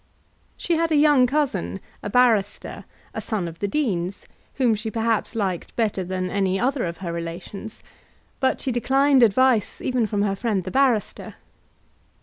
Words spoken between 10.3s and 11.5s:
friend the barrister.